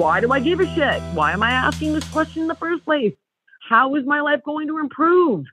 [0.00, 1.02] Why do I give a shit?
[1.12, 3.12] Why am I asking this question in the first place?
[3.68, 5.44] How is my life going to improve?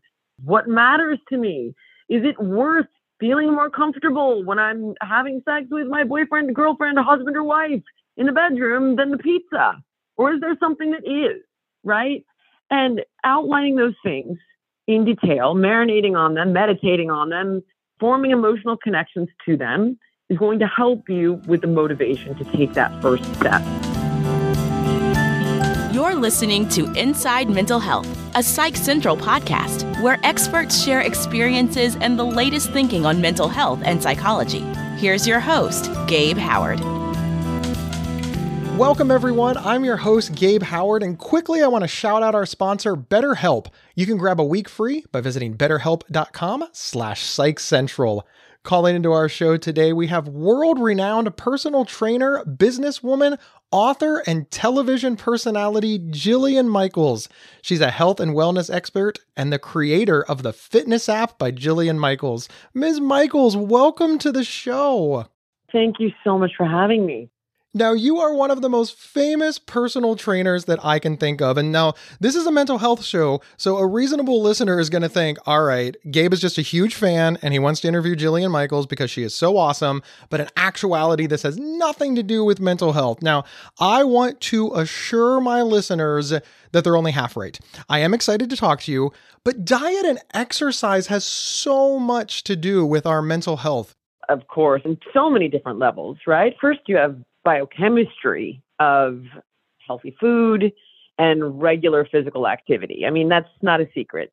[0.46, 1.76] What matters to me?
[2.08, 2.88] Is it worth
[3.20, 7.84] feeling more comfortable when I'm having sex with my boyfriend, girlfriend, husband, or wife
[8.16, 9.84] in the bedroom than the pizza?
[10.16, 11.44] Or is there something that is,
[11.84, 12.24] right?
[12.72, 14.38] And outlining those things
[14.88, 17.64] in detail, marinating on them, meditating on them,
[18.00, 22.72] forming emotional connections to them is going to help you with the motivation to take
[22.76, 23.62] that first step.
[26.08, 32.18] You're listening to Inside Mental Health, a Psych Central podcast where experts share experiences and
[32.18, 34.62] the latest thinking on mental health and psychology.
[35.00, 36.80] Here's your host, Gabe Howard.
[38.78, 39.58] Welcome, everyone.
[39.58, 43.68] I'm your host, Gabe Howard, and quickly I want to shout out our sponsor, BetterHelp.
[43.94, 48.22] You can grab a week free by visiting betterhelp.com slash psychcentral.
[48.64, 53.38] Calling into our show today, we have world-renowned personal trainer, businesswoman,
[53.72, 57.30] author, and television personality Jillian Michaels.
[57.62, 61.98] She's a health and wellness expert and the creator of the fitness app by Jillian
[61.98, 62.50] Michaels.
[62.74, 63.00] Ms.
[63.00, 65.28] Michaels, welcome to the show.
[65.72, 67.30] Thank you so much for having me.
[67.78, 71.60] Now, you are one of the most famous personal trainers that I can think of.
[71.60, 75.10] And now, this is a mental health show, so a reasonable listener is going to
[75.10, 78.50] think, all right, Gabe is just a huge fan and he wants to interview Jillian
[78.50, 80.02] Michaels because she is so awesome.
[80.32, 83.22] But in actuality, this has nothing to do with mental health.
[83.22, 83.44] Now,
[83.80, 87.60] I want to assure my listeners that they're only half right.
[87.88, 89.12] I am excited to talk to you,
[89.44, 93.94] but diet and exercise has so much to do with our mental health.
[94.30, 96.54] Of course, in so many different levels, right?
[96.60, 99.24] First, you have biochemistry of
[99.88, 100.74] healthy food
[101.18, 103.06] and regular physical activity.
[103.08, 104.32] I mean, that's not a secret.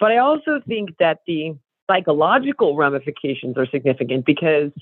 [0.00, 1.56] But I also think that the
[1.88, 4.72] psychological ramifications are significant because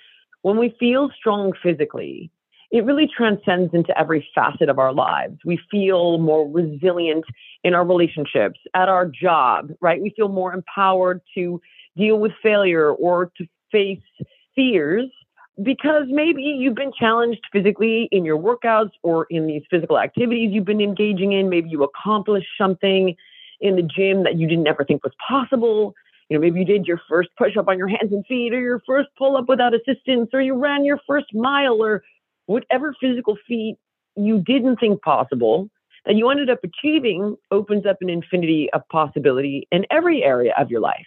[0.40, 2.30] when we feel strong physically,
[2.70, 5.36] it really transcends into every facet of our lives.
[5.44, 7.26] We feel more resilient
[7.62, 10.00] in our relationships, at our job, right?
[10.00, 11.60] We feel more empowered to
[11.94, 14.00] deal with failure or to face
[14.54, 15.10] fears
[15.62, 20.64] because maybe you've been challenged physically in your workouts or in these physical activities you've
[20.64, 21.48] been engaging in.
[21.48, 23.16] Maybe you accomplished something
[23.60, 25.94] in the gym that you didn't ever think was possible.
[26.28, 28.60] You know, maybe you did your first push up on your hands and feet or
[28.60, 32.02] your first pull up without assistance or you ran your first mile or
[32.46, 33.76] whatever physical feat
[34.16, 35.70] you didn't think possible
[36.04, 40.70] that you ended up achieving opens up an infinity of possibility in every area of
[40.70, 41.06] your life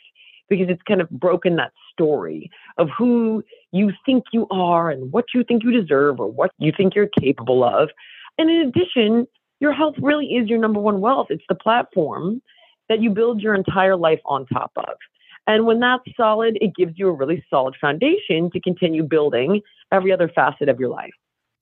[0.50, 5.26] because it's kind of broken that story of who you think you are and what
[5.34, 7.90] you think you deserve or what you think you're capable of.
[8.38, 9.28] And in addition,
[9.60, 11.28] your health really is your number one wealth.
[11.30, 12.42] It's the platform
[12.88, 14.96] that you build your entire life on top of.
[15.48, 19.62] And when that's solid, it gives you a really solid foundation to continue building
[19.92, 21.14] every other facet of your life.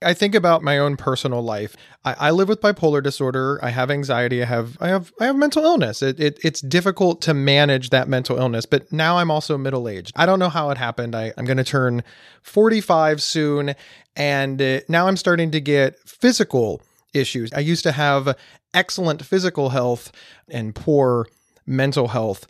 [0.04, 1.76] I think about my own personal life.
[2.06, 3.60] I, I, live with bipolar disorder.
[3.64, 4.44] I have anxiety.
[4.44, 6.04] I have I have I have mental illness.
[6.04, 8.68] It, it, it's difficult to manage that mental illness.
[8.68, 10.14] But now I'm also middle aged.
[10.16, 11.16] I don't know how it happened.
[11.16, 12.04] I, I'm going to turn
[12.44, 13.74] 45 soon,
[14.16, 16.82] and uh, now I'm starting to get physical
[17.14, 17.52] issues.
[17.52, 18.38] I used to have
[18.76, 20.12] excellent physical health
[20.48, 21.26] and poor
[21.66, 22.46] mental health.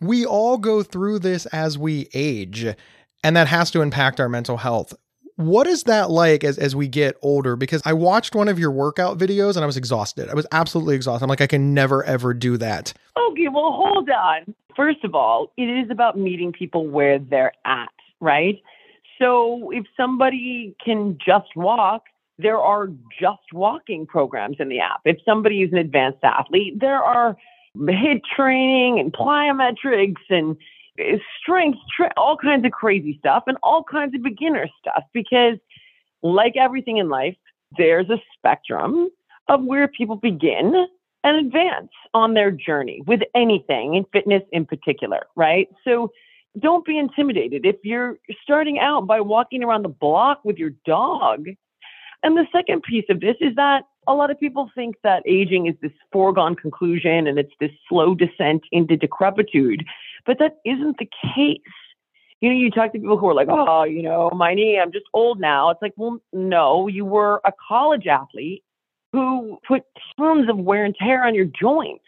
[0.00, 2.64] We all go through this as we age,
[3.24, 4.94] and that has to impact our mental health.
[5.36, 7.56] What is that like as, as we get older?
[7.56, 10.28] Because I watched one of your workout videos and I was exhausted.
[10.28, 11.24] I was absolutely exhausted.
[11.24, 12.92] I'm like, I can never, ever do that.
[13.16, 14.54] Okay, well, hold on.
[14.76, 18.62] First of all, it is about meeting people where they're at, right?
[19.18, 22.04] So if somebody can just walk,
[22.38, 22.88] there are
[23.20, 25.00] just walking programs in the app.
[25.04, 27.36] If somebody is an advanced athlete, there are
[27.76, 30.56] HIIT training and plyometrics and
[31.40, 35.04] strength, tra- all kinds of crazy stuff, and all kinds of beginner stuff.
[35.12, 35.58] Because,
[36.22, 37.36] like everything in life,
[37.76, 39.10] there's a spectrum
[39.48, 40.86] of where people begin
[41.24, 45.68] and advance on their journey with anything, in fitness in particular, right?
[45.84, 46.12] So,
[46.60, 47.64] don't be intimidated.
[47.64, 51.46] If you're starting out by walking around the block with your dog,
[52.22, 55.66] and the second piece of this is that a lot of people think that aging
[55.66, 59.84] is this foregone conclusion and it's this slow descent into decrepitude,
[60.26, 61.60] but that isn't the case.
[62.40, 64.92] You know, you talk to people who are like, oh, you know, my knee, I'm
[64.92, 65.70] just old now.
[65.70, 68.64] It's like, well, no, you were a college athlete
[69.12, 69.84] who put
[70.18, 72.04] tons of wear and tear on your joints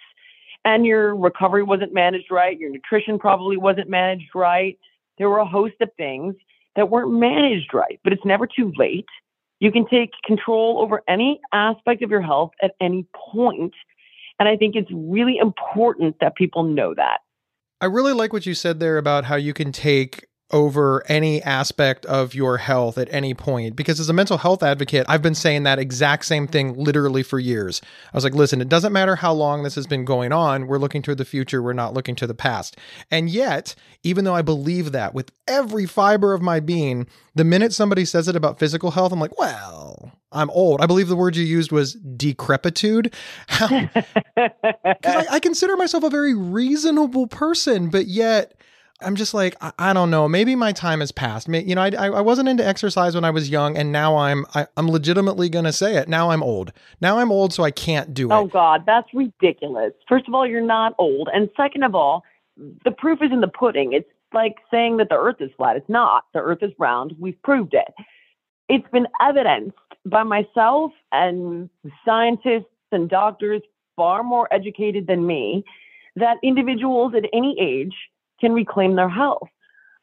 [0.64, 2.58] and your recovery wasn't managed right.
[2.58, 4.78] Your nutrition probably wasn't managed right.
[5.18, 6.34] There were a host of things
[6.74, 9.06] that weren't managed right, but it's never too late
[9.64, 13.72] you can take control over any aspect of your health at any point.
[14.38, 17.20] And I think it's really important that people know that.
[17.84, 22.04] I really like what you said there about how you can take over any aspect
[22.06, 23.74] of your health at any point.
[23.74, 27.38] Because as a mental health advocate, I've been saying that exact same thing literally for
[27.38, 27.80] years.
[28.12, 30.66] I was like, listen, it doesn't matter how long this has been going on.
[30.66, 31.62] We're looking to the future.
[31.62, 32.76] We're not looking to the past.
[33.10, 37.72] And yet, even though I believe that with every fiber of my being, the minute
[37.72, 40.80] somebody says it about physical health, I'm like, well, I'm old.
[40.80, 43.14] I believe the word you used was decrepitude.
[43.48, 43.88] I,
[45.04, 48.54] I consider myself a very reasonable person, but yet,
[49.04, 50.28] I'm just like I, I, don't know.
[50.28, 51.48] Maybe my time has passed.
[51.48, 54.62] You know, I, I wasn't into exercise when I was young, and now I'm I,
[54.62, 56.08] am i am legitimately gonna say it.
[56.08, 56.72] Now I'm old.
[57.00, 58.34] Now I'm old, so I can't do it.
[58.34, 59.92] Oh God, that's ridiculous.
[60.08, 62.24] First of all, you're not old, and second of all,
[62.56, 63.92] the proof is in the pudding.
[63.92, 65.76] It's like saying that the Earth is flat.
[65.76, 66.24] It's not.
[66.32, 67.14] The Earth is round.
[67.18, 67.94] We've proved it.
[68.68, 71.70] It's been evidenced by myself and
[72.04, 73.62] scientists and doctors
[73.96, 75.64] far more educated than me
[76.16, 77.94] that individuals at any age
[78.44, 79.48] can reclaim their health.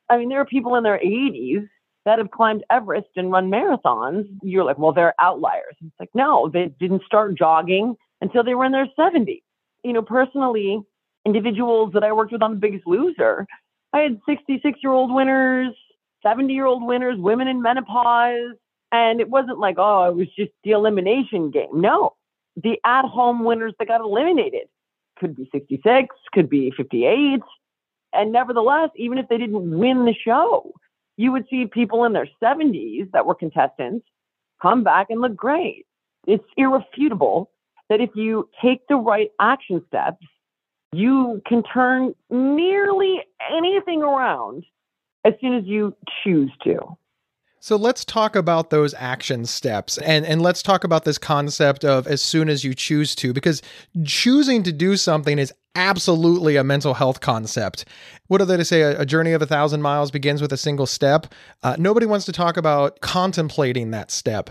[0.09, 1.69] I mean, there are people in their 80s
[2.05, 4.27] that have climbed Everest and run marathons.
[4.41, 5.75] You're like, well, they're outliers.
[5.79, 9.43] It's like, no, they didn't start jogging until they were in their 70s.
[9.83, 10.81] You know, personally,
[11.23, 13.45] individuals that I worked with on The Biggest Loser,
[13.93, 15.75] I had 66 year old winners,
[16.23, 18.55] 70 year old winners, women in menopause.
[18.91, 21.69] And it wasn't like, oh, it was just the elimination game.
[21.73, 22.15] No,
[22.55, 24.67] the at home winners that got eliminated
[25.19, 27.41] could be 66, could be 58,
[28.13, 30.73] and nevertheless, even if they didn't win the show,
[31.17, 34.05] you would see people in their 70s that were contestants
[34.61, 35.85] come back and look great.
[36.27, 37.51] It's irrefutable
[37.89, 40.25] that if you take the right action steps,
[40.93, 43.21] you can turn nearly
[43.51, 44.65] anything around
[45.25, 46.97] as soon as you choose to.
[47.63, 52.07] So let's talk about those action steps and, and let's talk about this concept of
[52.07, 53.61] as soon as you choose to, because
[54.03, 57.85] choosing to do something is absolutely a mental health concept.
[58.29, 58.81] What are they to say?
[58.81, 61.27] A, a journey of a thousand miles begins with a single step.
[61.61, 64.49] Uh, nobody wants to talk about contemplating that step.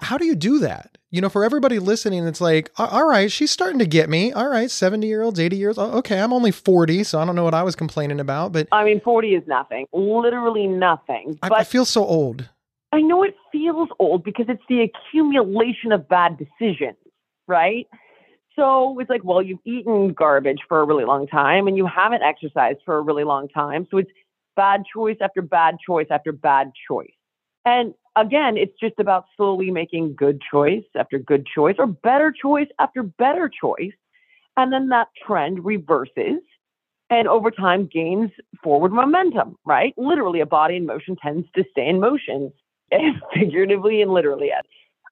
[0.00, 0.96] How do you do that?
[1.10, 4.32] You know, for everybody listening, it's like, all right, she's starting to get me.
[4.32, 5.94] All right, 70 year olds, 80 years old.
[5.96, 8.52] Okay, I'm only 40, so I don't know what I was complaining about.
[8.52, 11.38] But I mean, 40 is nothing, literally nothing.
[11.42, 12.48] I, I feel so old.
[12.92, 16.96] I know it feels old because it's the accumulation of bad decisions,
[17.46, 17.86] right?
[18.54, 22.22] So it's like, well, you've eaten garbage for a really long time and you haven't
[22.22, 23.86] exercised for a really long time.
[23.90, 24.10] So it's
[24.56, 27.12] bad choice after bad choice after bad choice.
[27.68, 32.68] And again, it's just about slowly making good choice after good choice or better choice
[32.78, 33.92] after better choice.
[34.56, 36.40] And then that trend reverses
[37.10, 38.30] and over time gains
[38.62, 39.92] forward momentum, right?
[39.98, 42.50] Literally, a body in motion tends to stay in motion,
[43.34, 44.50] figuratively and literally.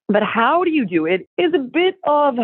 [0.08, 2.36] But how do you do it is a bit of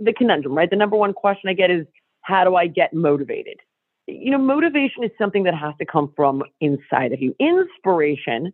[0.00, 0.70] the conundrum, right?
[0.70, 1.84] The number one question I get is,
[2.20, 3.58] how do I get motivated?
[4.06, 7.34] You know, motivation is something that has to come from inside of you.
[7.40, 8.52] Inspiration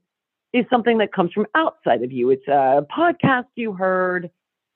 [0.55, 2.31] is something that comes from outside of you.
[2.31, 4.31] It's a podcast you heard,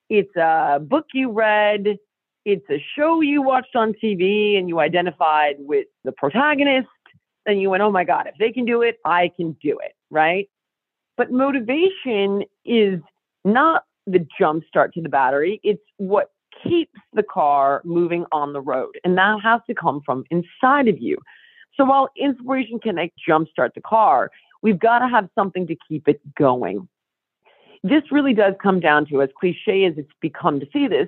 [0.09, 1.97] it's a book you read,
[2.43, 6.89] it's a show you watched on TV and you identified with the protagonist
[7.45, 9.93] and you went, oh my God, if they can do it, I can do it,
[10.11, 10.49] right?
[11.15, 12.99] But motivation is
[13.45, 18.59] not the jump start to the battery, it's what keeps the car moving on the
[18.59, 18.99] road.
[19.05, 21.17] And that has to come from inside of you.
[21.75, 26.07] So while inspiration can like jumpstart the car, we've got to have something to keep
[26.07, 26.87] it going.
[27.83, 31.07] This really does come down to, as cliche as it's become to see this,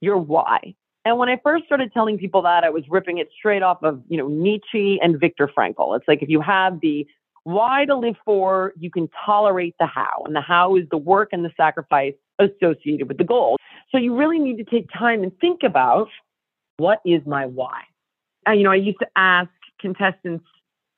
[0.00, 0.74] your why.
[1.04, 4.02] And when I first started telling people that, I was ripping it straight off of,
[4.08, 5.96] you know, Nietzsche and Viktor Frankl.
[5.96, 7.06] It's like if you have the
[7.44, 10.24] why to live for, you can tolerate the how.
[10.24, 13.56] And the how is the work and the sacrifice associated with the goal.
[13.92, 16.08] So you really need to take time and think about
[16.78, 17.82] what is my why.
[18.44, 19.50] And, you know, I used to ask
[19.80, 20.44] contestants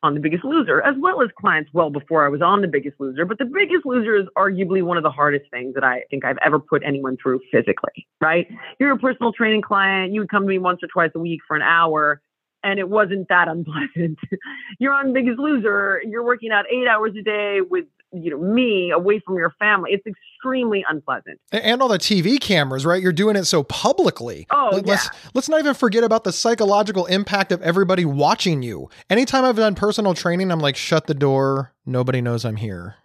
[0.03, 3.01] on The Biggest Loser, as well as clients well before I was on The Biggest
[3.01, 3.25] Loser.
[3.25, 6.39] But The Biggest Loser is arguably one of the hardest things that I think I've
[6.45, 8.47] ever put anyone through physically, right?
[8.79, 11.41] You're a personal training client, you would come to me once or twice a week
[11.47, 12.21] for an hour,
[12.63, 14.19] and it wasn't that unpleasant.
[14.79, 18.91] you're on Biggest Loser, you're working out eight hours a day with you know me
[18.91, 19.91] away from your family.
[19.93, 21.41] It's extremely unpleasant.
[21.53, 23.03] And all the tv cameras right?
[23.03, 24.47] You're doing it so publicly.
[24.51, 25.21] Oh let's yeah.
[25.35, 28.89] let's not even forget about the psychological impact of everybody watching you.
[29.11, 31.73] Anytime i've done personal training i'm like shut the door.
[31.85, 32.97] Nobody knows i'm here.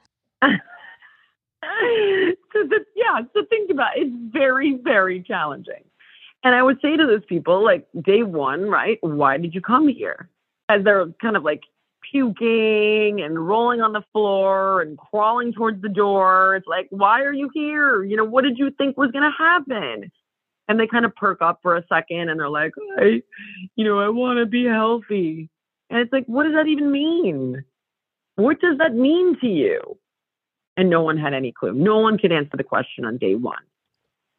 [2.54, 4.04] So the, yeah so think about it.
[4.04, 5.84] it's very very challenging.
[6.44, 9.88] And i would say to those people like day one right why did you come
[9.88, 10.30] here?
[10.70, 11.64] As they're kind of like
[12.13, 16.55] puking and rolling on the floor and crawling towards the door.
[16.55, 18.03] It's like, why are you here?
[18.03, 20.12] You know, what did you think was going to happen?
[20.67, 23.24] And they kind of perk up for a second and they're like, I,
[23.75, 25.50] you know, I want to be healthy.
[25.89, 27.65] And it's like, what does that even mean?
[28.36, 29.98] What does that mean to you?
[30.77, 31.74] And no one had any clue.
[31.74, 33.58] No one could answer the question on day one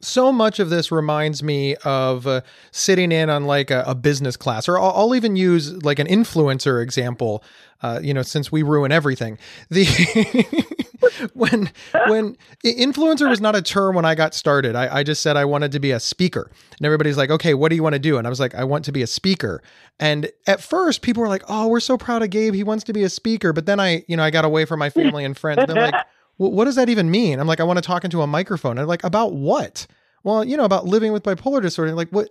[0.04, 4.36] so much of this reminds me of uh, sitting in on like a, a business
[4.36, 7.42] class, or I'll, I'll, even use like an influencer example.
[7.82, 9.84] Uh, you know, since we ruin everything, the
[11.34, 11.70] when
[12.06, 14.74] when influencer was not a term when I got started.
[14.74, 17.68] I, I just said I wanted to be a speaker, and everybody's like, "Okay, what
[17.68, 19.62] do you want to do?" And I was like, "I want to be a speaker."
[20.00, 22.54] And at first, people were like, "Oh, we're so proud of Gabe.
[22.54, 24.78] He wants to be a speaker." But then I, you know, I got away from
[24.78, 25.64] my family and friends.
[25.66, 25.94] They're like
[26.36, 27.38] what does that even mean?
[27.38, 28.78] I'm like, I want to talk into a microphone.
[28.78, 29.86] I'm like, about what?
[30.22, 31.94] Well, you know, about living with bipolar disorder.
[31.94, 32.30] Like, what?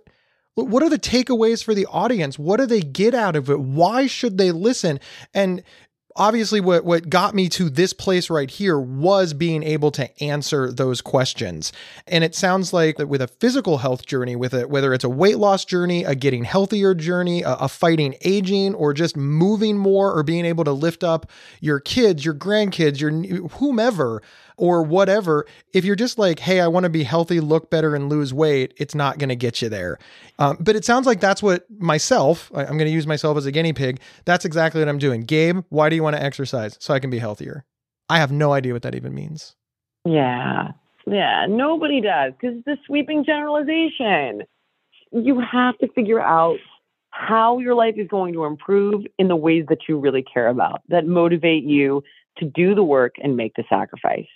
[0.56, 2.38] What are the takeaways for the audience?
[2.38, 3.58] What do they get out of it?
[3.58, 5.00] Why should they listen?
[5.34, 5.64] And
[6.16, 10.70] obviously what what got me to this place right here was being able to answer
[10.70, 11.72] those questions.
[12.06, 15.38] And it sounds like with a physical health journey with it whether it's a weight
[15.38, 20.22] loss journey a getting healthier journey a, a fighting aging or just moving more or
[20.22, 21.30] being able to lift up
[21.60, 23.10] your kids your grandkids your
[23.58, 24.22] whomever
[24.56, 28.08] or whatever, if you're just like, hey, I want to be healthy, look better, and
[28.08, 29.98] lose weight, it's not going to get you there.
[30.38, 33.46] Um, but it sounds like that's what myself, I, I'm going to use myself as
[33.46, 34.00] a guinea pig.
[34.24, 35.22] That's exactly what I'm doing.
[35.22, 36.76] Gabe, why do you want to exercise?
[36.80, 37.64] So I can be healthier.
[38.08, 39.56] I have no idea what that even means.
[40.04, 40.72] Yeah.
[41.06, 41.46] Yeah.
[41.48, 44.42] Nobody does because it's a sweeping generalization.
[45.10, 46.58] You have to figure out
[47.10, 50.82] how your life is going to improve in the ways that you really care about,
[50.88, 52.02] that motivate you
[52.38, 54.28] to do the work and make the sacrifice.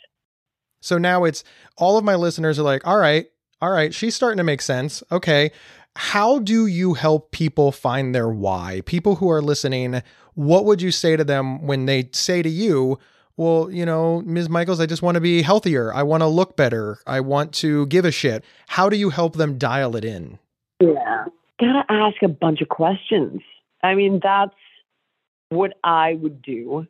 [0.80, 1.44] So now it's
[1.76, 3.26] all of my listeners are like, all right,
[3.60, 5.02] all right, she's starting to make sense.
[5.10, 5.50] Okay.
[5.96, 8.82] How do you help people find their why?
[8.86, 10.02] People who are listening,
[10.34, 12.98] what would you say to them when they say to you,
[13.36, 14.48] well, you know, Ms.
[14.48, 15.92] Michaels, I just want to be healthier.
[15.92, 16.98] I want to look better.
[17.06, 18.44] I want to give a shit.
[18.68, 20.38] How do you help them dial it in?
[20.80, 21.24] Yeah.
[21.60, 23.42] Gotta ask a bunch of questions.
[23.82, 24.54] I mean, that's
[25.48, 26.86] what I would do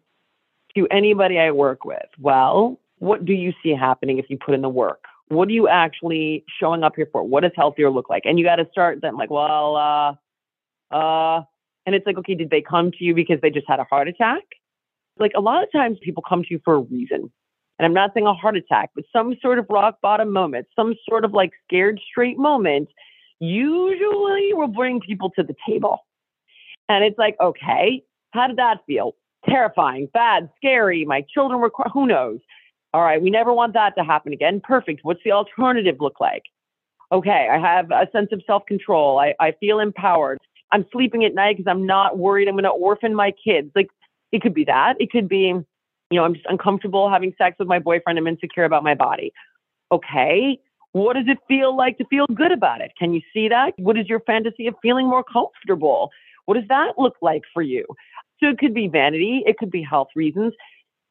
[0.78, 2.06] to anybody I work with.
[2.18, 5.04] Well, what do you see happening if you put in the work?
[5.28, 7.22] What are you actually showing up here for?
[7.22, 8.22] What does healthier look like?
[8.24, 11.42] And you got to start them like, well, uh, uh,
[11.84, 14.08] and it's like, okay, did they come to you because they just had a heart
[14.08, 14.42] attack?
[15.18, 17.30] Like a lot of times people come to you for a reason.
[17.78, 20.94] And I'm not saying a heart attack, but some sort of rock bottom moment, some
[21.08, 22.88] sort of like scared straight moment,
[23.40, 25.98] usually will bring people to the table.
[26.88, 29.14] And it's like, okay, how did that feel?
[29.46, 31.04] Terrifying, bad, scary.
[31.04, 32.40] My children were, who knows?
[32.94, 34.60] All right, we never want that to happen again.
[34.62, 35.00] Perfect.
[35.02, 36.42] What's the alternative look like?
[37.12, 39.18] Okay, I have a sense of self control.
[39.18, 40.38] I, I feel empowered.
[40.72, 43.70] I'm sleeping at night because I'm not worried I'm going to orphan my kids.
[43.74, 43.88] Like,
[44.32, 44.94] it could be that.
[45.00, 45.66] It could be, you
[46.12, 48.18] know, I'm just uncomfortable having sex with my boyfriend.
[48.18, 49.32] I'm insecure about my body.
[49.90, 50.58] Okay,
[50.92, 52.92] what does it feel like to feel good about it?
[52.98, 53.72] Can you see that?
[53.78, 56.10] What is your fantasy of feeling more comfortable?
[56.46, 57.84] What does that look like for you?
[58.40, 60.54] So it could be vanity, it could be health reasons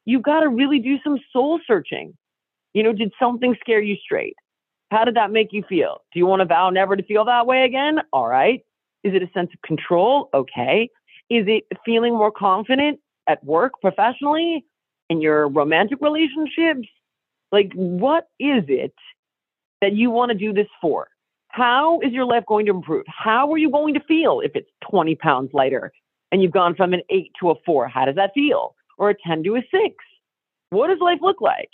[0.08, 2.14] You've got to really do some soul searching.
[2.74, 4.38] You know, did something scare you straight?
[4.90, 5.98] How did that make you feel?
[6.14, 8.00] Do you want to vow never to feel that way again?
[8.14, 8.62] All right.
[9.04, 10.30] Is it a sense of control?
[10.34, 10.90] Okay.
[11.30, 14.64] Is it feeling more confident at work, professionally,
[15.10, 16.88] in your romantic relationships?
[17.52, 18.94] Like, what is it
[19.82, 21.10] that you want to do this for?
[21.50, 23.04] How is your life going to improve?
[23.10, 25.92] How are you going to feel if it's 20 pounds lighter
[26.32, 27.88] and you've gone from an eight to a four?
[27.88, 28.76] How does that feel?
[28.98, 29.96] or a 10 to a 6?
[30.70, 31.70] What does life look like?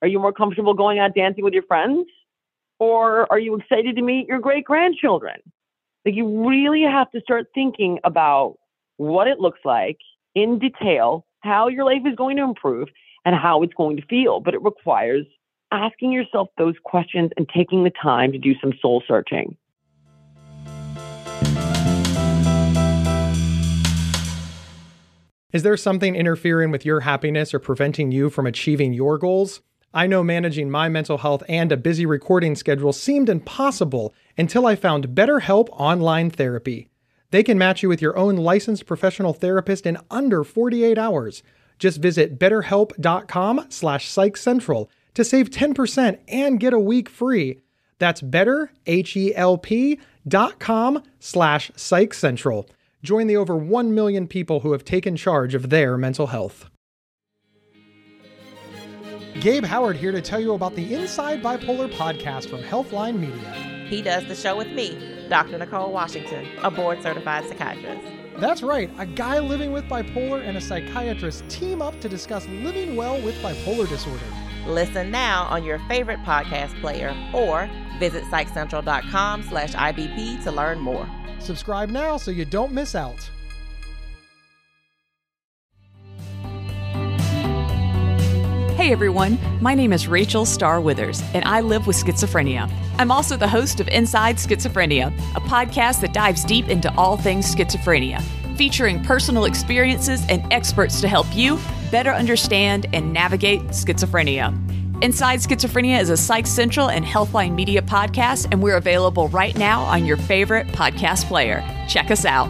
[0.00, 2.06] Are you more comfortable going out dancing with your friends?
[2.78, 5.36] Or are you excited to meet your great grandchildren?
[6.04, 8.56] Like, you really have to start thinking about
[8.96, 9.98] what it looks like
[10.34, 12.88] in detail, how your life is going to improve,
[13.24, 14.40] and how it's going to feel.
[14.40, 15.26] But it requires
[15.72, 19.56] asking yourself those questions and taking the time to do some soul searching.
[25.50, 29.62] Is there something interfering with your happiness or preventing you from achieving your goals?
[29.94, 34.76] I know managing my mental health and a busy recording schedule seemed impossible until I
[34.76, 36.90] found BetterHelp Online Therapy.
[37.30, 41.42] They can match you with your own licensed professional therapist in under 48 hours.
[41.78, 47.62] Just visit betterhelp.com slash psychcentral to save 10% and get a week free.
[47.98, 52.68] That's betterhelp.com slash psychcentral.
[53.02, 56.68] Join the over 1 million people who have taken charge of their mental health.
[59.40, 63.86] Gabe Howard here to tell you about the Inside Bipolar podcast from Healthline Media.
[63.88, 65.58] He does the show with me, Dr.
[65.58, 68.04] Nicole Washington, a board certified psychiatrist.
[68.38, 72.96] That's right, a guy living with bipolar and a psychiatrist team up to discuss living
[72.96, 74.24] well with bipolar disorder.
[74.66, 81.08] Listen now on your favorite podcast player or visit psychcentral.com slash IBP to learn more.
[81.40, 83.30] Subscribe now so you don't miss out.
[88.78, 92.72] Hey everyone, my name is Rachel Star Withers, and I live with schizophrenia.
[92.96, 97.54] I'm also the host of Inside Schizophrenia, a podcast that dives deep into all things
[97.54, 98.22] schizophrenia,
[98.56, 101.58] featuring personal experiences and experts to help you
[101.90, 104.54] better understand and navigate schizophrenia.
[105.00, 109.82] Inside Schizophrenia is a Psych Central and Healthline Media podcast, and we're available right now
[109.82, 111.62] on your favorite podcast player.
[111.86, 112.48] Check us out.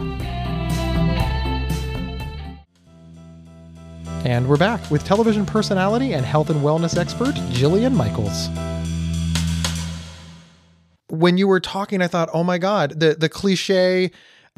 [4.25, 8.49] And we're back with television personality and health and wellness expert Jillian Michaels.
[11.11, 14.09] When you were talking, I thought, oh my God, the, the cliche,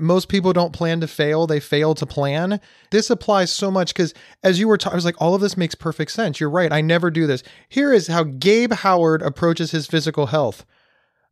[0.02, 2.60] most people don't plan to fail, they fail to plan.
[2.90, 5.58] This applies so much because as you were talking, I was like, all of this
[5.58, 6.40] makes perfect sense.
[6.40, 6.72] You're right.
[6.72, 7.44] I never do this.
[7.70, 10.66] Here is how Gabe Howard approaches his physical health.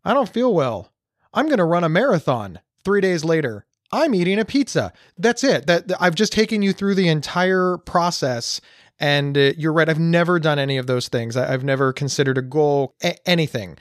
[0.05, 0.91] I don't feel well.
[1.33, 2.59] I'm going to run a marathon.
[2.83, 4.93] Three days later, I'm eating a pizza.
[5.17, 5.67] That's it.
[5.67, 8.61] That, I've just taken you through the entire process.
[8.99, 9.89] And uh, you're right.
[9.89, 11.38] I've never done any of those things.
[11.38, 13.77] I, have never considered a goal, a- anything.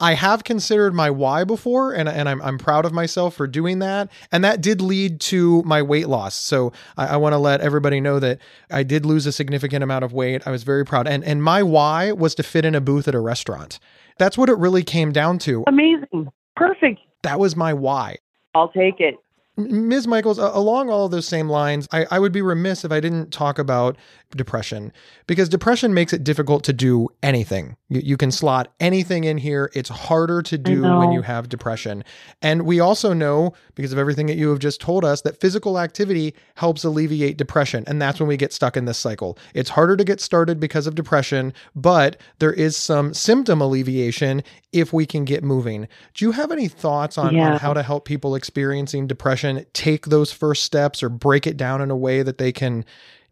[0.00, 3.78] I have considered my why before, and, and I'm, I'm proud of myself for doing
[3.78, 4.10] that.
[4.32, 6.34] And that did lead to my weight loss.
[6.34, 8.38] So I, I want to let everybody know that
[8.70, 10.42] I did lose a significant amount of weight.
[10.46, 11.06] I was very proud.
[11.06, 13.78] And, and my why was to fit in a booth at a restaurant.
[14.18, 15.64] That's what it really came down to.
[15.66, 16.28] Amazing.
[16.56, 17.00] Perfect.
[17.22, 18.16] That was my why.
[18.54, 19.14] I'll take it.
[19.58, 20.06] Ms.
[20.06, 23.32] Michaels, along all of those same lines, I, I, would be remiss if I didn't
[23.32, 23.96] talk about
[24.36, 24.92] depression
[25.26, 27.76] because depression makes it difficult to do anything.
[27.88, 29.70] You, you can slot anything in here.
[29.74, 32.04] It's harder to do when you have depression.
[32.42, 35.78] And we also know, because of everything that you have just told us, that physical
[35.78, 37.84] activity helps alleviate depression.
[37.86, 39.38] And that's when we get stuck in this cycle.
[39.54, 44.42] It's harder to get started because of depression, but there is some symptom alleviation
[44.72, 45.88] if we can get moving.
[46.14, 47.52] Do you have any thoughts on, yeah.
[47.52, 51.80] on how to help people experiencing depression take those first steps or break it down
[51.80, 52.84] in a way that they can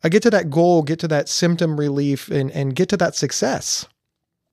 [0.06, 3.16] uh, get to that goal, get to that symptom relief, and, and get to that
[3.16, 3.86] success?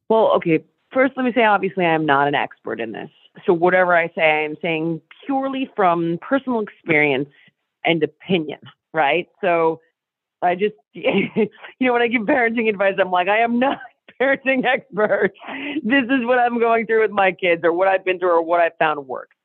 [0.10, 0.64] Well, okay.
[0.92, 3.10] First, let me say, obviously, I am not an expert in this.
[3.46, 7.30] So, whatever I say, I'm saying purely from personal experience
[7.86, 8.60] and opinion,
[8.94, 9.28] right?
[9.42, 9.80] So,
[10.42, 11.50] I just, you
[11.80, 13.78] know, when I give parenting advice, I'm like, I am not
[14.22, 15.34] parenting expert.
[15.84, 18.42] This is what I'm going through with my kids or what I've been through or
[18.42, 19.36] what I found works.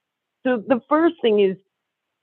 [0.46, 1.56] So the first thing is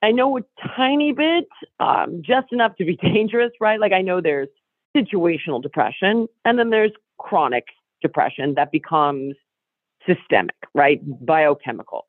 [0.06, 0.42] I know a
[0.78, 1.48] tiny bit,
[1.80, 3.80] um, just enough to be dangerous, right?
[3.80, 4.50] Like I know there's
[4.96, 7.66] situational depression and then there's chronic
[8.04, 9.34] depression that becomes
[10.06, 11.02] systemic, right?
[11.26, 12.06] Biochemical.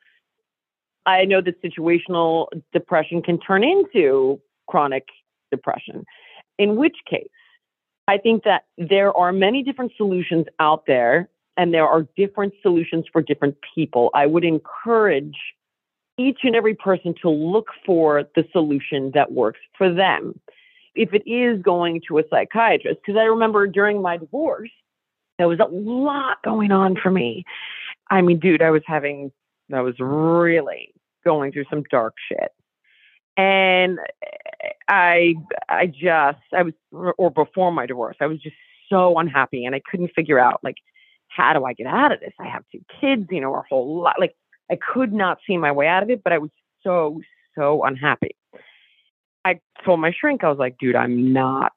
[1.07, 5.07] I know that situational depression can turn into chronic
[5.51, 6.05] depression,
[6.59, 7.31] in which case
[8.09, 13.07] I think that there are many different solutions out there and there are different solutions
[13.11, 14.11] for different people.
[14.13, 15.39] I would encourage
[16.19, 20.39] each and every person to look for the solution that works for them.
[20.95, 24.71] If it is going to a psychiatrist, because I remember during my divorce,
[25.39, 27.45] there was a lot going on for me.
[28.11, 29.31] I mean, dude, I was having,
[29.73, 32.53] I was really going through some dark shit
[33.37, 33.99] and
[34.89, 35.35] I
[35.69, 36.75] I just I was
[37.19, 38.57] or before my divorce I was just
[38.89, 40.77] so unhappy and I couldn't figure out like
[41.29, 42.33] how do I get out of this?
[42.41, 44.35] I have two kids, you know, a whole lot like
[44.71, 46.51] I could not see my way out of it, but I was
[46.83, 47.21] so
[47.55, 48.37] so unhappy.
[49.45, 51.73] I told my shrink I was like, dude, I'm not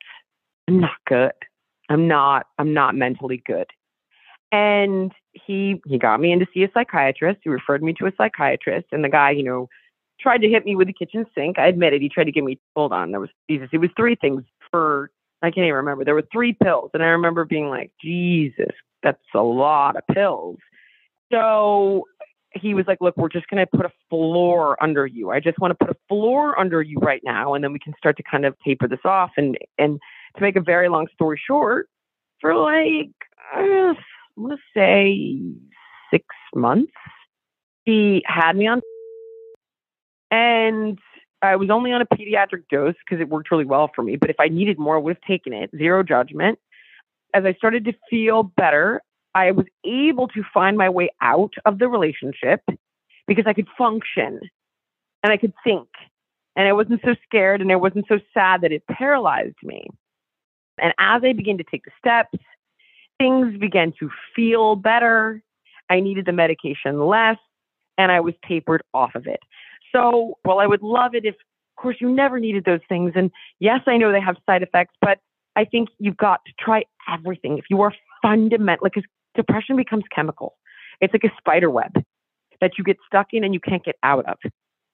[0.67, 1.31] I'm not good.
[1.89, 3.67] I'm not I'm not mentally good.
[4.51, 7.41] And he he got me in to see a psychiatrist.
[7.43, 9.69] He referred me to a psychiatrist and the guy, you know,
[10.19, 11.57] tried to hit me with the kitchen sink.
[11.57, 12.01] I admit it.
[12.01, 15.11] He tried to give me, hold on, there was, Jesus, it was three things for,
[15.41, 16.03] I can't even remember.
[16.03, 16.91] There were three pills.
[16.93, 20.57] And I remember being like, Jesus, that's a lot of pills.
[21.31, 22.05] So
[22.53, 25.29] he was like, look, we're just going to put a floor under you.
[25.31, 27.53] I just want to put a floor under you right now.
[27.53, 29.31] And then we can start to kind of taper this off.
[29.37, 29.99] And, and
[30.35, 31.89] to make a very long story short,
[32.41, 33.11] for like,
[33.55, 33.93] uh,
[34.35, 35.39] let's say
[36.11, 36.91] six months,
[37.85, 38.81] he had me on
[40.31, 40.99] and
[41.41, 44.15] I was only on a pediatric dose because it worked really well for me.
[44.15, 46.59] But if I needed more, I would have taken it, zero judgment.
[47.33, 49.01] As I started to feel better,
[49.35, 52.61] I was able to find my way out of the relationship
[53.27, 54.39] because I could function
[55.23, 55.87] and I could think.
[56.55, 59.87] And I wasn't so scared and I wasn't so sad that it paralyzed me.
[60.81, 62.43] And as I began to take the steps,
[63.17, 65.41] things began to feel better.
[65.89, 67.37] I needed the medication less
[67.97, 69.39] and I was tapered off of it.
[69.91, 73.13] So, well, I would love it if, of course, you never needed those things.
[73.15, 75.19] And yes, I know they have side effects, but
[75.55, 77.57] I think you've got to try everything.
[77.57, 79.03] If you are fundamental, because
[79.39, 80.57] depression becomes chemical,
[80.99, 81.93] it's like a spider web
[82.61, 84.37] that you get stuck in and you can't get out of.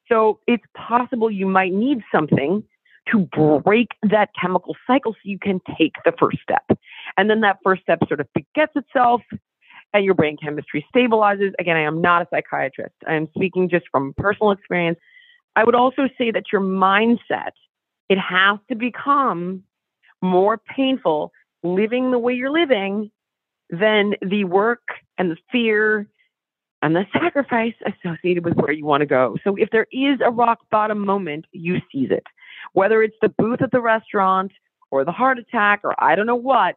[0.07, 2.63] So it's possible you might need something
[3.11, 3.19] to
[3.63, 6.77] break that chemical cycle so you can take the first step.
[7.17, 9.21] And then that first step sort of begets itself
[9.93, 11.51] and your brain chemistry stabilizes.
[11.59, 12.95] Again, I am not a psychiatrist.
[13.07, 14.99] I am speaking just from personal experience.
[15.55, 17.51] I would also say that your mindset,
[18.09, 19.63] it has to become
[20.21, 21.31] more painful
[21.63, 23.11] living the way you're living
[23.69, 26.07] than the work and the fear
[26.81, 29.37] and the sacrifice associated with where you want to go.
[29.43, 32.23] So if there is a rock bottom moment, you seize it.
[32.73, 34.51] Whether it's the booth at the restaurant
[34.91, 36.75] or the heart attack or I don't know what,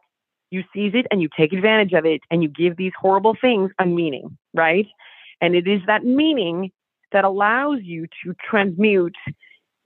[0.51, 3.71] you seize it and you take advantage of it and you give these horrible things
[3.77, 4.87] a meaning, right?
[5.41, 6.71] And it is that meaning
[7.11, 9.15] that allows you to transmute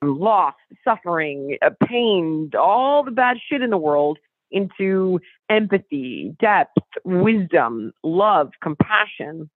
[0.02, 4.20] loss, suffering, uh, pain, all the bad shit in the world
[4.54, 9.50] into empathy, depth, wisdom, love, compassion.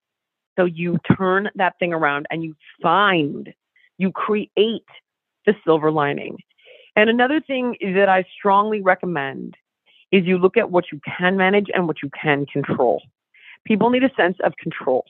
[0.58, 3.54] So you turn that thing around and you find,
[3.98, 4.84] you create
[5.46, 6.38] the silver lining.
[6.96, 9.56] And another thing that I strongly recommend
[10.12, 13.02] is you look at what you can manage and what you can control.
[13.66, 15.06] People need a sense of control.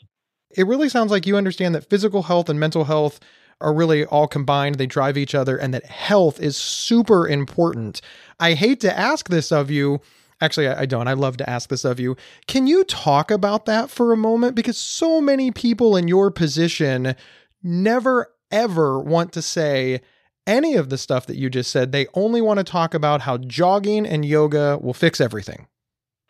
[0.55, 3.19] It really sounds like you understand that physical health and mental health
[3.61, 4.75] are really all combined.
[4.75, 8.01] They drive each other, and that health is super important.
[8.39, 10.01] I hate to ask this of you.
[10.39, 11.07] Actually, I don't.
[11.07, 12.15] I love to ask this of you.
[12.45, 14.55] Can you talk about that for a moment?
[14.55, 17.15] Because so many people in your position
[17.63, 20.01] never, ever want to say
[20.45, 21.91] any of the stuff that you just said.
[21.91, 25.67] They only want to talk about how jogging and yoga will fix everything.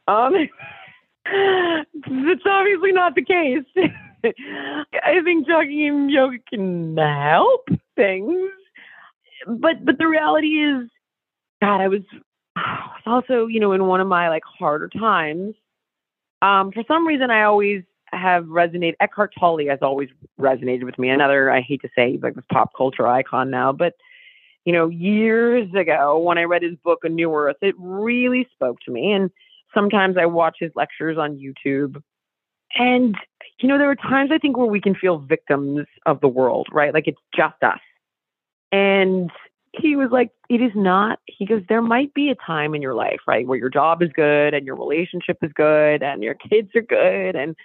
[0.08, 0.34] Um,
[1.26, 3.66] it's obviously not the case.
[5.04, 8.50] I think jogging and yoga can help things,
[9.48, 10.90] but but the reality is,
[11.62, 12.02] God, I was,
[13.06, 15.56] also you know in one of my like harder times.
[16.42, 18.96] Um, for some reason, I always have resonated.
[19.00, 20.10] Eckhart Tolle has always
[20.40, 21.10] resonated with me.
[21.10, 23.94] Another, I hate to say, like this pop culture icon now, but
[24.68, 28.80] you know, years ago when I read his book, A New Earth, it really spoke
[28.82, 29.14] to me.
[29.14, 29.32] And
[29.74, 32.04] sometimes I watch his lectures on YouTube.
[32.76, 33.16] And
[33.60, 36.68] you know, there are times I think where we can feel victims of the world,
[36.72, 36.94] right?
[36.94, 37.80] Like it's just us.
[38.72, 39.32] And
[39.74, 41.20] he was like, it is not.
[41.26, 44.10] He goes, there might be a time in your life, right, where your job is
[44.14, 47.56] good and your relationship is good and your kids are good and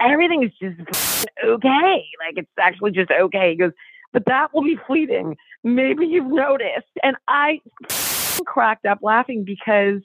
[0.00, 2.04] everything is just okay.
[2.20, 3.50] Like it's actually just okay.
[3.50, 3.72] He goes,
[4.12, 5.36] but that will be fleeting.
[5.64, 6.92] Maybe you've noticed.
[7.02, 7.60] And I
[8.46, 10.00] cracked up laughing because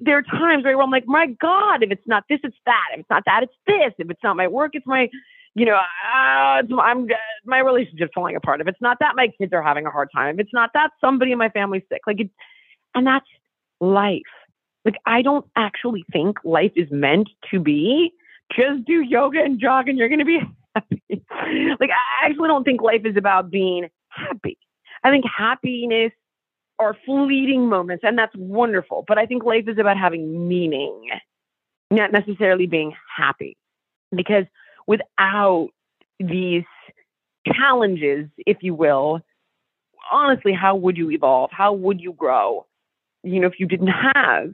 [0.00, 2.88] there are times where I'm like, my God, if it's not this, it's that.
[2.94, 3.92] If it's not that, it's this.
[3.98, 5.08] If it's not my work, it's my,
[5.54, 7.08] you know, uh, it's, I'm
[7.44, 8.60] my relationship's falling apart.
[8.60, 10.34] If it's not that, my kids are having a hard time.
[10.34, 12.02] If it's not that, somebody in my family's sick.
[12.06, 12.30] Like it,
[12.94, 13.26] and that's
[13.80, 14.22] life.
[14.84, 18.12] Like I don't actually think life is meant to be
[18.54, 20.40] just do yoga and jog and you're going to be
[20.74, 21.02] happy.
[21.80, 24.58] like I actually don't think life is about being happy.
[25.04, 26.12] I think happiness
[26.78, 29.04] are fleeting moments, and that's wonderful.
[29.06, 31.08] But I think life is about having meaning,
[31.90, 33.56] not necessarily being happy.
[34.14, 34.44] Because
[34.86, 35.68] without
[36.18, 36.64] these
[37.46, 39.20] challenges, if you will,
[40.10, 41.50] honestly, how would you evolve?
[41.52, 42.66] How would you grow?
[43.22, 44.52] You know, if you didn't have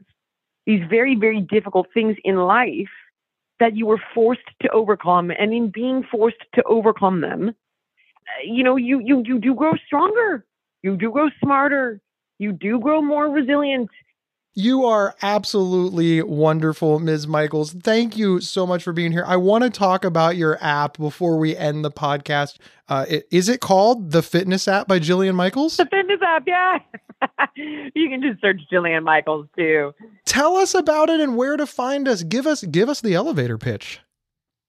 [0.65, 2.89] these very, very difficult things in life
[3.59, 8.63] that you were forced to overcome, and in being forced to overcome them, uh, you
[8.63, 10.45] know, you you you do grow stronger,
[10.83, 12.01] you do grow smarter,
[12.37, 13.89] you do grow more resilient.
[14.57, 17.27] You are absolutely wonderful, Ms.
[17.27, 17.73] Michaels.
[17.73, 19.25] Thank you so much for being here.
[19.27, 22.57] I want to talk about your app before we end the podcast.
[22.87, 25.75] Uh, is it called the Fitness app by Jillian Michaels?
[25.75, 26.79] The Fitness app, yeah.
[27.55, 29.93] you can just search Jillian Michaels too.
[30.25, 32.23] Tell us about it and where to find us.
[32.23, 33.99] Give us give us the elevator pitch.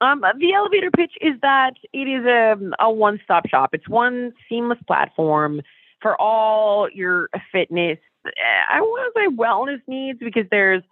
[0.01, 3.71] Um, the elevator pitch is that it is a, a one stop shop.
[3.73, 5.63] It's one seamless platform
[6.07, 7.99] for all your fitness.
[8.25, 10.85] I want to say wellness needs because there's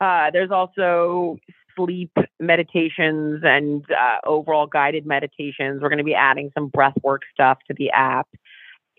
[0.00, 1.38] uh, there's also
[1.76, 5.82] sleep meditations and uh, overall guided meditations.
[5.82, 8.28] We're going to be adding some breath work stuff to the app.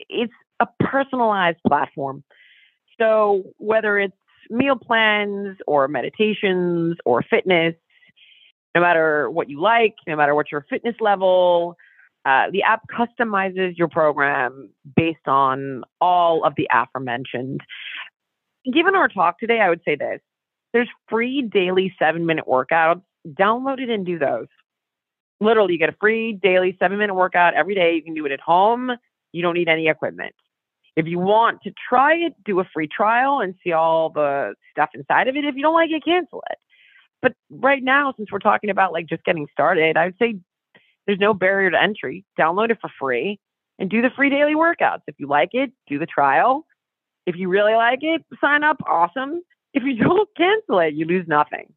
[0.10, 2.26] It's a personalized platform.
[3.00, 4.18] So whether it's
[4.50, 7.76] meal plans or meditations or fitness,
[8.74, 11.78] no matter what you like, no matter what your fitness level,
[12.26, 17.62] uh, the app customizes your program based on all of the aforementioned.
[18.72, 20.20] Given our talk today, I would say this
[20.74, 23.02] there's free daily seven minute workouts.
[23.28, 24.48] Download it and do those.
[25.40, 27.96] Literally, you get a free daily seven minute workout every day.
[27.96, 28.92] You can do it at home.
[29.32, 30.34] You don't need any equipment.
[30.96, 34.90] If you want to try it, do a free trial and see all the stuff
[34.94, 35.44] inside of it.
[35.44, 36.58] If you don't like it, cancel it.
[37.22, 40.36] But right now, since we're talking about like just getting started, I would say
[41.06, 42.26] there's no barrier to entry.
[42.40, 43.40] Download it for free
[43.80, 45.02] and do the free daily workouts.
[45.08, 46.66] If you like it, do the trial.
[47.26, 48.78] If you really like it, sign up.
[48.88, 49.42] Awesome.
[49.74, 51.74] if you don't cancel it, you lose nothing.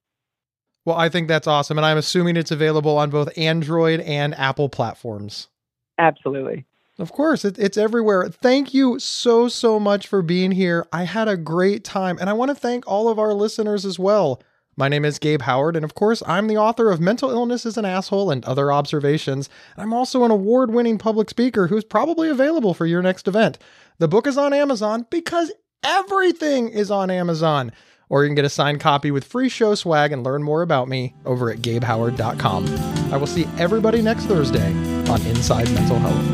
[0.85, 1.77] Well, I think that's awesome.
[1.77, 5.49] And I'm assuming it's available on both Android and Apple platforms.
[5.99, 6.65] Absolutely.
[6.99, 8.29] Of course, it, it's everywhere.
[8.29, 10.87] Thank you so, so much for being here.
[10.93, 12.17] I had a great time.
[12.19, 14.41] And I want to thank all of our listeners as well.
[14.79, 17.77] My name is Gabe Howard, and of course, I'm the author of Mental Illness is
[17.77, 19.51] an Asshole and Other Observations.
[19.75, 23.59] And I'm also an award winning public speaker who's probably available for your next event.
[23.99, 25.51] The book is on Amazon because
[25.83, 27.73] everything is on Amazon
[28.09, 30.87] or you can get a signed copy with free show swag and learn more about
[30.87, 32.69] me over at gabehoward.com.
[33.13, 34.71] I will see everybody next Thursday
[35.11, 36.25] on Inside Mental Health.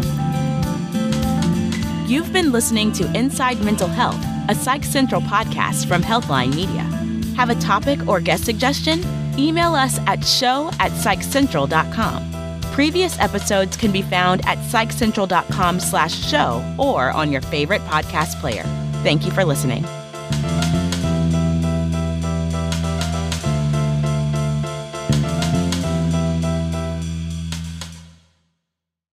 [2.11, 7.04] You've been listening to Inside Mental Health, a Psych Central podcast from Healthline Media.
[7.37, 9.03] Have a topic or guest suggestion?
[9.38, 12.31] Email us at show at psychcentral.com.
[12.73, 18.64] Previous episodes can be found at psychcentral.com slash show or on your favorite podcast player.
[19.03, 19.85] Thank you for listening.